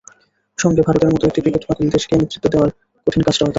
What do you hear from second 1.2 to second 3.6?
একটি ক্রিকেট পাগল দেশকে নেতৃত্ব দেওয়ার কঠিন কাজটাও তাঁর।